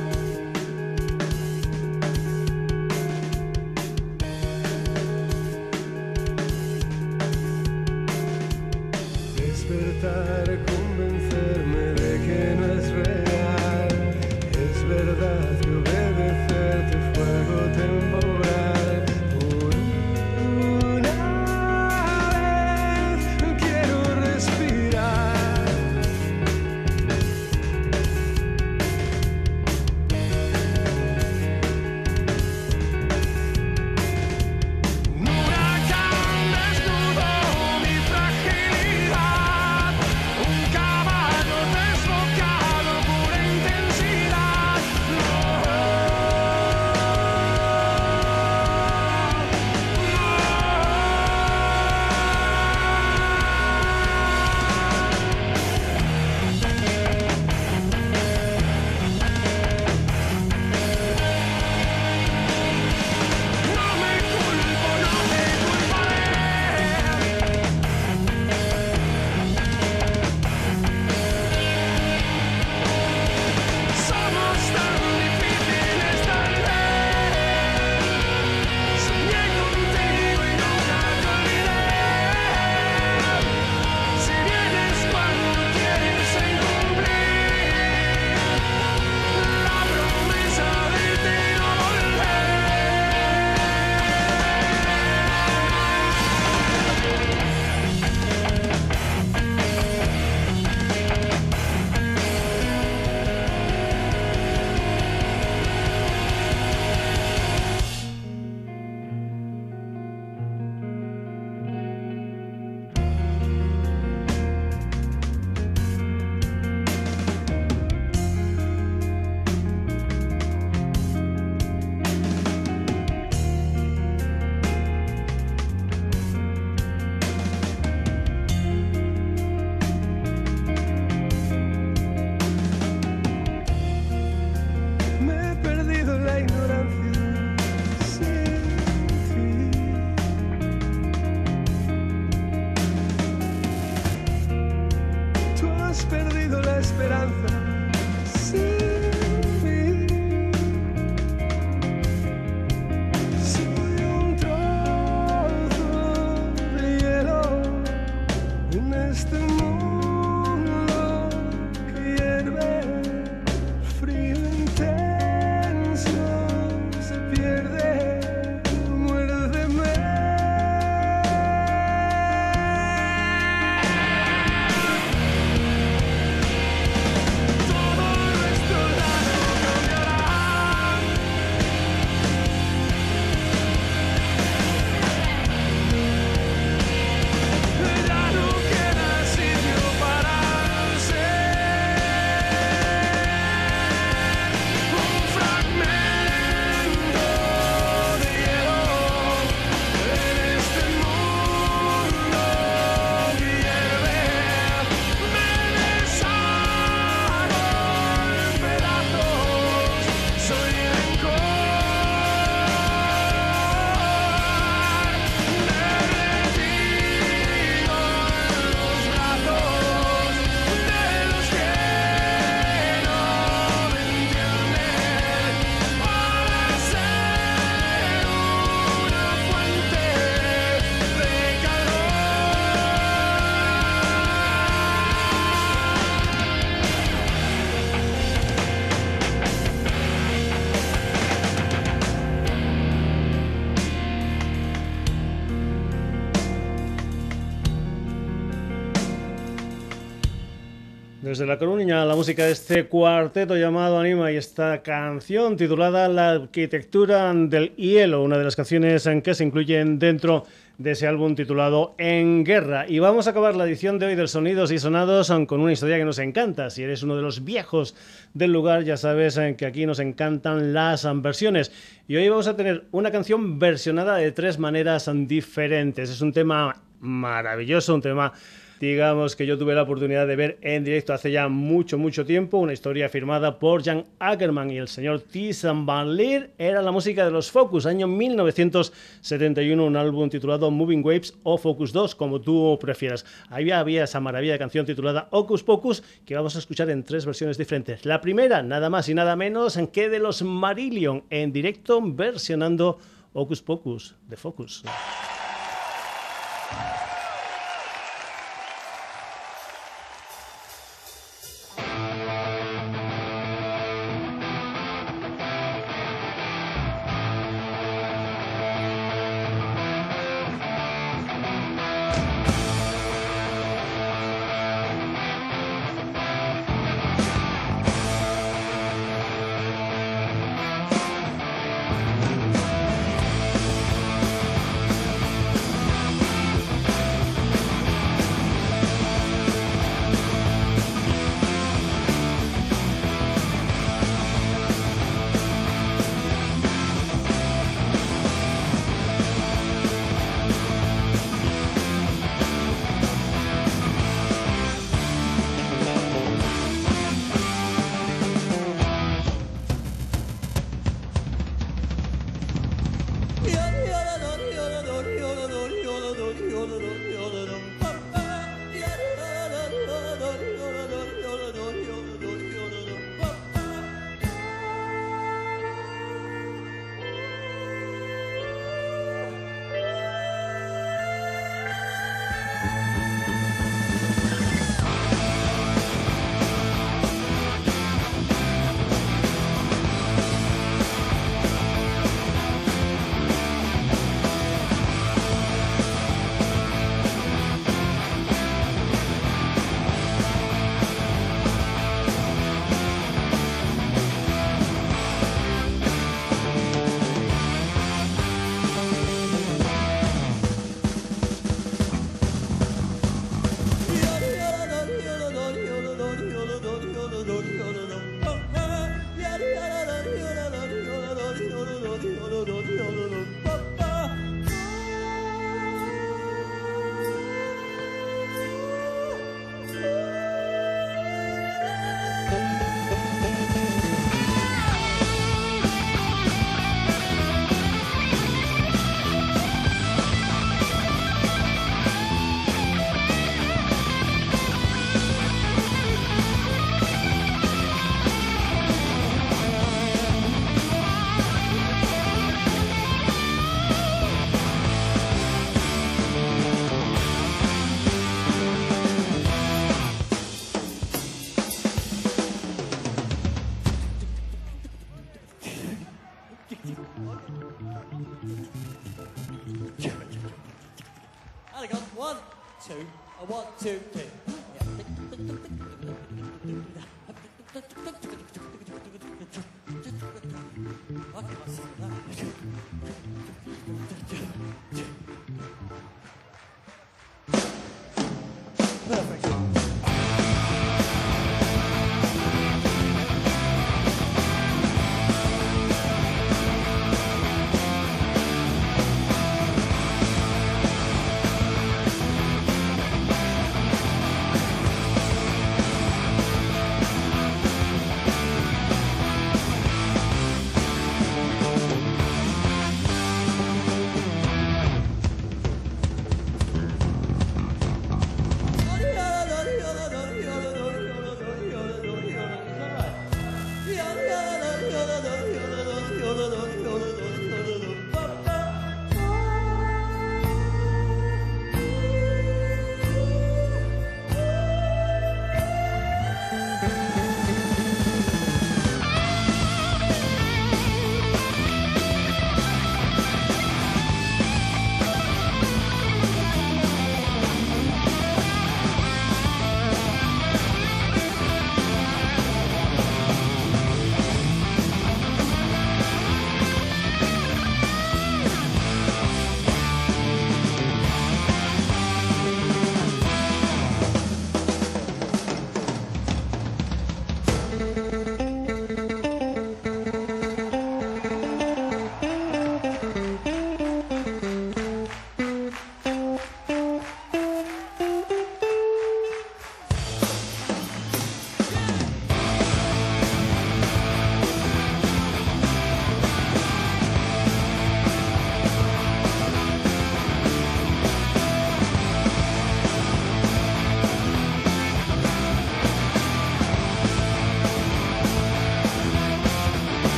Desde 251.31 251.45
La 251.45 251.57
Coruña, 251.57 252.03
la 252.03 252.17
música 252.17 252.43
de 252.43 252.51
este 252.51 252.87
cuarteto 252.87 253.55
llamado 253.55 253.97
Anima 253.97 254.33
y 254.33 254.35
esta 254.35 254.83
canción 254.83 255.55
titulada 255.55 256.09
La 256.09 256.31
arquitectura 256.31 257.33
del 257.33 257.73
hielo, 257.77 258.21
una 258.21 258.37
de 258.37 258.43
las 258.43 258.57
canciones 258.57 259.05
en 259.05 259.21
que 259.21 259.33
se 259.33 259.45
incluyen 259.45 259.97
dentro 259.97 260.43
de 260.77 260.91
ese 260.91 261.07
álbum 261.07 261.33
titulado 261.33 261.95
En 261.97 262.43
Guerra. 262.43 262.85
Y 262.85 262.99
vamos 262.99 263.27
a 263.27 263.29
acabar 263.29 263.55
la 263.55 263.63
edición 263.63 263.97
de 263.97 264.07
hoy 264.07 264.15
del 264.15 264.27
Sonidos 264.27 264.73
y 264.73 264.77
Sonados 264.77 265.31
con 265.47 265.61
una 265.61 265.71
historia 265.71 265.97
que 265.97 266.03
nos 266.03 266.19
encanta. 266.19 266.69
Si 266.69 266.83
eres 266.83 267.01
uno 267.01 267.15
de 267.15 267.21
los 267.21 267.45
viejos 267.45 267.95
del 268.33 268.51
lugar, 268.51 268.83
ya 268.83 268.97
sabes 268.97 269.37
eh, 269.37 269.55
que 269.57 269.65
aquí 269.65 269.85
nos 269.85 269.99
encantan 269.99 270.73
las 270.73 271.07
versiones. 271.21 271.71
Y 272.09 272.17
hoy 272.17 272.27
vamos 272.27 272.47
a 272.47 272.57
tener 272.57 272.87
una 272.91 273.09
canción 273.09 273.57
versionada 273.57 274.17
de 274.17 274.33
tres 274.33 274.59
maneras 274.59 275.09
diferentes. 275.27 276.09
Es 276.09 276.19
un 276.19 276.33
tema 276.33 276.75
maravilloso, 276.99 277.95
un 277.95 278.01
tema 278.01 278.33
digamos 278.81 279.35
que 279.35 279.45
yo 279.45 279.59
tuve 279.59 279.75
la 279.75 279.83
oportunidad 279.83 280.25
de 280.25 280.35
ver 280.35 280.57
en 280.61 280.83
directo 280.83 281.13
hace 281.13 281.31
ya 281.31 281.47
mucho, 281.47 281.99
mucho 281.99 282.25
tiempo, 282.25 282.57
una 282.57 282.73
historia 282.73 283.09
firmada 283.09 283.59
por 283.59 283.83
Jan 283.83 284.05
Ackerman 284.17 284.71
y 284.71 284.79
el 284.79 284.87
señor 284.87 285.21
Tizan 285.21 285.85
Van 285.85 286.15
Leer, 286.15 286.49
era 286.57 286.81
la 286.81 286.91
música 286.91 287.23
de 287.23 287.29
los 287.29 287.51
Focus, 287.51 287.85
año 287.85 288.07
1971, 288.07 289.85
un 289.85 289.95
álbum 289.95 290.29
titulado 290.29 290.71
Moving 290.71 291.05
Waves 291.05 291.35
o 291.43 291.59
Focus 291.59 291.93
2, 291.93 292.15
como 292.15 292.41
tú 292.41 292.79
prefieras. 292.81 293.23
Ahí 293.49 293.69
había 293.69 294.05
esa 294.05 294.19
maravilla 294.19 294.53
de 294.53 294.59
canción 294.59 294.83
titulada 294.83 295.27
Ocus 295.29 295.61
Pocus, 295.61 296.01
que 296.25 296.33
vamos 296.33 296.55
a 296.55 296.59
escuchar 296.59 296.89
en 296.89 297.03
tres 297.03 297.23
versiones 297.23 297.59
diferentes. 297.59 298.03
La 298.03 298.19
primera, 298.19 298.63
nada 298.63 298.89
más 298.89 299.07
y 299.09 299.13
nada 299.13 299.35
menos 299.35 299.77
que 299.93 300.09
de 300.09 300.17
los 300.17 300.41
Marillion, 300.41 301.23
en 301.29 301.53
directo 301.53 302.01
versionando 302.01 302.97
Ocus 303.33 303.61
Pocus 303.61 304.15
de 304.27 304.37
Focus. 304.37 304.83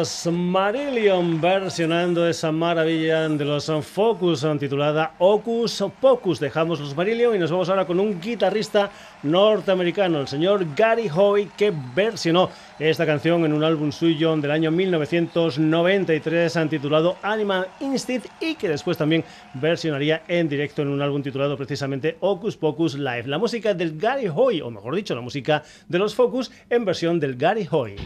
Los 0.00 0.26
Marillion 0.32 1.42
versionando 1.42 2.26
esa 2.26 2.50
maravilla 2.50 3.28
de 3.28 3.44
los 3.44 3.70
Focus 3.82 4.46
titulada 4.58 5.12
Ocus 5.18 5.84
Pocus. 6.00 6.40
Dejamos 6.40 6.80
los 6.80 6.96
Marillion 6.96 7.36
y 7.36 7.38
nos 7.38 7.50
vamos 7.50 7.68
ahora 7.68 7.86
con 7.86 8.00
un 8.00 8.18
guitarrista 8.18 8.90
norteamericano, 9.22 10.22
el 10.22 10.26
señor 10.26 10.74
Gary 10.74 11.10
Hoy, 11.14 11.50
que 11.54 11.70
versionó 11.94 12.48
esta 12.78 13.04
canción 13.04 13.44
en 13.44 13.52
un 13.52 13.62
álbum 13.62 13.92
suyo 13.92 14.34
del 14.38 14.50
año 14.50 14.70
1993 14.70 16.58
titulado 16.70 17.18
Animal 17.22 17.68
Instinct 17.80 18.26
y 18.40 18.54
que 18.54 18.70
después 18.70 18.96
también 18.96 19.22
versionaría 19.52 20.22
en 20.28 20.48
directo 20.48 20.80
en 20.80 20.88
un 20.88 21.02
álbum 21.02 21.22
titulado 21.22 21.58
precisamente 21.58 22.16
Ocus 22.20 22.56
Pocus 22.56 22.94
Live. 22.94 23.24
La 23.26 23.36
música 23.36 23.74
del 23.74 23.98
Gary 23.98 24.30
Hoy, 24.34 24.62
o 24.62 24.70
mejor 24.70 24.96
dicho, 24.96 25.14
la 25.14 25.20
música 25.20 25.62
de 25.88 25.98
los 25.98 26.14
Focus 26.14 26.50
en 26.70 26.86
versión 26.86 27.20
del 27.20 27.36
Gary 27.36 27.68
Hoy. 27.70 27.96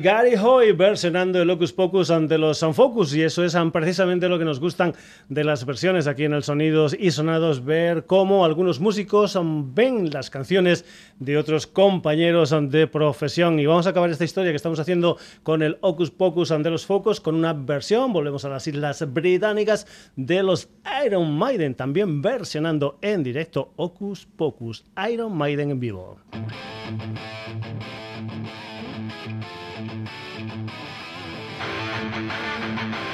Gary 0.00 0.34
Hoy 0.36 0.72
versionando 0.72 1.40
el 1.40 1.48
Locus 1.48 1.72
Pocus 1.72 2.10
ante 2.10 2.36
los 2.36 2.60
Focus 2.74 3.14
y 3.14 3.22
eso 3.22 3.42
es 3.42 3.56
precisamente 3.72 4.28
lo 4.28 4.38
que 4.38 4.44
nos 4.44 4.60
gustan 4.60 4.92
de 5.30 5.42
las 5.42 5.64
versiones 5.64 6.06
aquí 6.06 6.24
en 6.24 6.34
el 6.34 6.42
Sonidos 6.42 6.94
y 6.98 7.10
Sonados, 7.12 7.64
ver 7.64 8.04
cómo 8.04 8.44
algunos 8.44 8.78
músicos 8.78 9.38
ven 9.74 10.10
las 10.10 10.28
canciones 10.28 10.84
de 11.18 11.38
otros 11.38 11.66
compañeros 11.66 12.54
de 12.70 12.86
profesión. 12.88 13.58
Y 13.58 13.64
vamos 13.64 13.86
a 13.86 13.90
acabar 13.90 14.10
esta 14.10 14.24
historia 14.24 14.52
que 14.52 14.56
estamos 14.56 14.80
haciendo 14.80 15.16
con 15.42 15.62
el 15.62 15.78
Ocus 15.80 16.10
Pocus 16.10 16.50
ante 16.50 16.68
los 16.68 16.84
Focus 16.84 17.18
con 17.18 17.34
una 17.34 17.54
versión, 17.54 18.12
volvemos 18.12 18.44
a 18.44 18.50
las 18.50 18.66
Islas 18.66 19.10
Británicas 19.14 19.86
de 20.14 20.42
los 20.42 20.68
Iron 21.06 21.32
Maiden, 21.38 21.74
también 21.74 22.20
versionando 22.20 22.98
en 23.00 23.22
directo 23.22 23.72
Ocus 23.76 24.26
Pocus, 24.26 24.84
Iron 25.10 25.34
Maiden 25.34 25.70
en 25.70 25.80
vivo. 25.80 26.18
You 32.68 33.07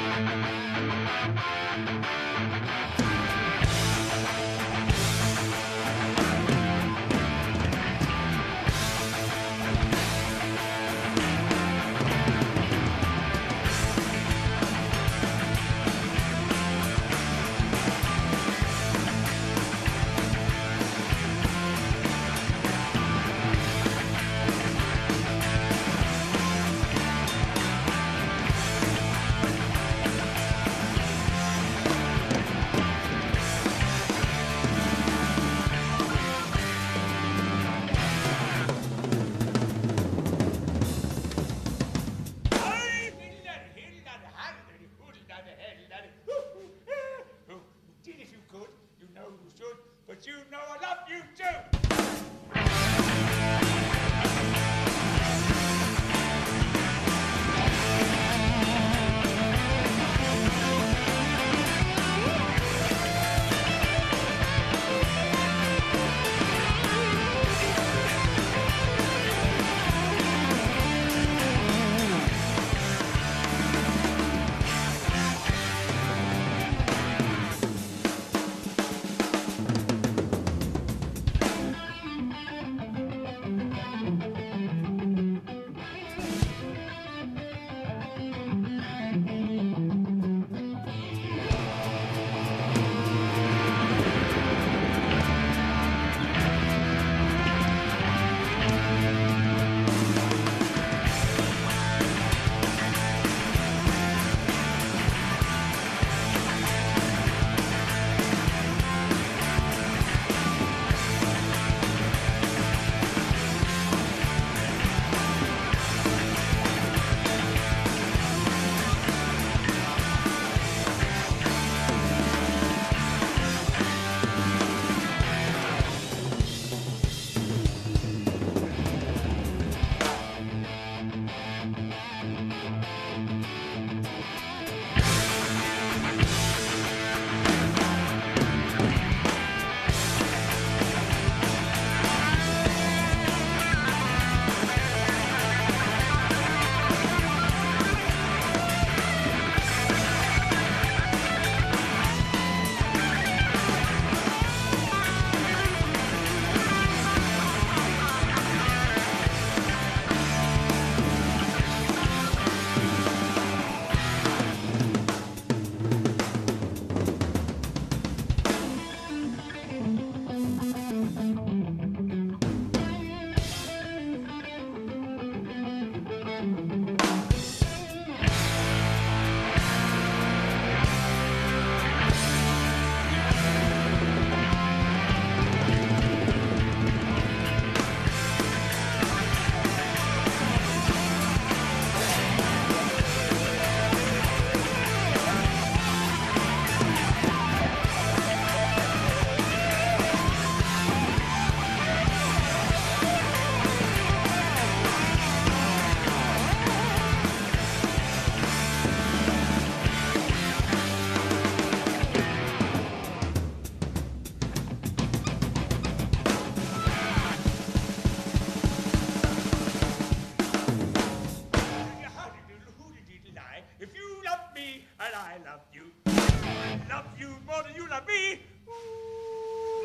If 223.81 223.89
you 223.97 224.22
love 224.25 224.55
me 224.55 224.85
and 225.01 225.14
I 225.14 225.37
love 225.45 225.61
you, 225.72 225.91
I 226.07 226.79
love 226.89 227.07
you 227.18 227.35
more 227.45 227.62
than 227.64 227.75
you 227.75 227.89
love 227.89 228.07
me. 228.07 228.41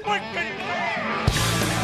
What 0.04 0.22
can 0.22 0.46
you 0.46 1.70
say? 1.74 1.79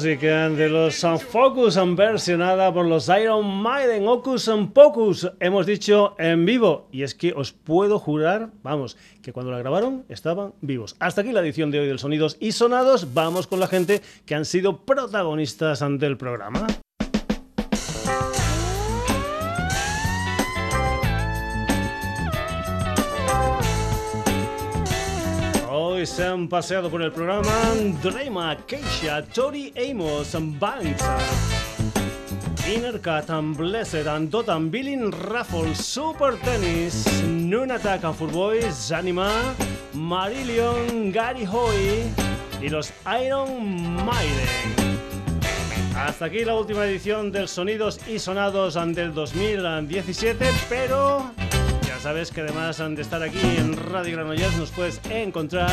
Música 0.00 0.48
de 0.48 0.70
los 0.70 1.04
Focus 1.28 1.78
versionada 1.94 2.72
por 2.72 2.86
los 2.86 3.06
Iron 3.10 3.46
Maiden, 3.46 4.08
Ocus 4.08 4.50
Pocus, 4.72 5.30
hemos 5.40 5.66
dicho 5.66 6.14
en 6.18 6.46
vivo. 6.46 6.88
Y 6.90 7.02
es 7.02 7.14
que 7.14 7.34
os 7.34 7.52
puedo 7.52 7.98
jurar, 7.98 8.48
vamos, 8.62 8.96
que 9.20 9.34
cuando 9.34 9.52
la 9.52 9.58
grabaron 9.58 10.06
estaban 10.08 10.54
vivos. 10.62 10.96
Hasta 11.00 11.20
aquí 11.20 11.32
la 11.32 11.40
edición 11.40 11.70
de 11.70 11.80
hoy 11.80 11.86
del 11.86 11.98
Sonidos 11.98 12.38
y 12.40 12.52
Sonados. 12.52 13.12
Vamos 13.12 13.46
con 13.46 13.60
la 13.60 13.66
gente 13.66 14.00
que 14.24 14.34
han 14.34 14.46
sido 14.46 14.86
protagonistas 14.86 15.84
del 15.98 16.16
programa. 16.16 16.66
Se 26.06 26.24
han 26.24 26.48
paseado 26.48 26.88
por 26.90 27.02
el 27.02 27.12
programa 27.12 27.52
Drama, 28.02 28.56
Keisha, 28.66 29.22
Tori 29.22 29.70
Amos, 29.76 30.34
Banks, 30.58 31.04
Innercat, 32.66 33.28
Blessed, 33.54 34.06
Andotan, 34.06 34.70
Billing, 34.70 35.12
Raffle, 35.12 35.74
Super 35.74 36.36
Tennis, 36.36 37.04
Noon 37.24 37.70
Attack, 37.72 38.14
Four 38.14 38.32
Boys, 38.32 38.90
Anima, 38.90 39.54
Marillion, 39.92 41.12
Gary 41.12 41.46
Hoy 41.46 42.04
y 42.62 42.70
los 42.70 42.90
Iron 43.22 43.96
Maiden. 44.06 44.48
Hasta 45.94 46.24
aquí 46.24 46.46
la 46.46 46.54
última 46.54 46.86
edición 46.86 47.30
del 47.30 47.46
Sonidos 47.46 48.00
y 48.08 48.18
Sonados 48.18 48.74
del 48.94 49.12
2017, 49.12 50.46
pero 50.70 51.30
sabes 52.00 52.30
que 52.30 52.40
además 52.40 52.78
de 52.78 53.02
estar 53.02 53.22
aquí 53.22 53.58
en 53.58 53.76
Radio 53.76 54.16
Granollers 54.16 54.56
nos 54.56 54.70
puedes 54.70 54.98
encontrar 55.10 55.70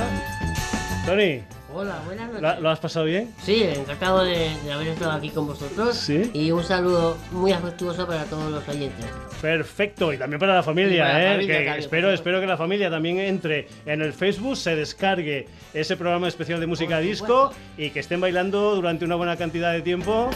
Tony, 1.07 1.41
Hola, 1.73 2.01
buenas 2.05 2.27
noches. 2.27 2.43
¿la- 2.43 2.59
¿lo 2.59 2.69
has 2.71 2.81
pasado 2.81 3.05
bien? 3.07 3.33
Sí, 3.45 3.63
encantado 3.63 4.25
de, 4.25 4.51
de 4.65 4.73
haber 4.73 4.89
estado 4.89 5.13
aquí 5.13 5.31
con 5.31 5.47
vosotros. 5.47 5.97
Sí. 5.97 6.29
Y 6.35 6.51
un 6.51 6.65
saludo 6.65 7.17
muy 7.31 7.53
afectuoso 7.53 8.07
para 8.07 8.25
todos 8.25 8.51
los 8.51 8.67
oyentes. 8.69 9.07
Perfecto, 9.41 10.13
y 10.13 10.19
también 10.19 10.41
para 10.41 10.55
la 10.57 10.63
familia, 10.65 11.05
la 11.05 11.23
¿eh? 11.23 11.31
familia 11.33 11.47
que 11.59 11.65
también, 11.65 11.79
espero, 11.79 12.11
espero 12.13 12.41
que 12.41 12.47
la 12.47 12.57
familia 12.57 12.91
también 12.91 13.19
entre 13.21 13.69
en 13.87 14.03
el 14.03 14.13
Facebook, 14.13 14.57
se 14.57 14.75
descargue 14.75 15.47
ese 15.73 15.97
programa 15.97 16.27
especial 16.29 16.59
de 16.59 16.67
música 16.67 16.97
Por 16.97 17.05
disco 17.05 17.53
y 17.79 17.91
que 17.91 18.01
estén 18.01 18.21
bailando 18.21 18.75
durante 18.75 19.05
una 19.05 19.15
buena 19.15 19.37
cantidad 19.37 19.73
de 19.73 19.83
tiempo 19.83 20.29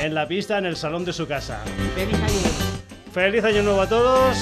en 0.00 0.14
la 0.14 0.28
pista, 0.28 0.58
en 0.58 0.66
el 0.66 0.76
salón 0.76 1.04
de 1.06 1.12
su 1.14 1.26
casa. 1.26 1.62
¡Feliz 1.94 2.14
año! 2.14 3.12
Feliz 3.12 3.44
año 3.44 3.62
nuevo 3.62 3.80
a 3.80 3.88
todos. 3.88 4.36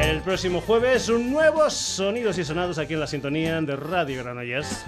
El 0.00 0.20
próximo 0.22 0.60
jueves, 0.60 1.08
un 1.08 1.30
nuevo 1.30 1.68
Sonidos 1.70 2.38
y 2.38 2.44
Sonados 2.44 2.78
aquí 2.78 2.94
en 2.94 3.00
la 3.00 3.06
sintonía 3.06 3.60
de 3.60 3.76
Radio 3.76 4.22
Granollers. 4.22 4.84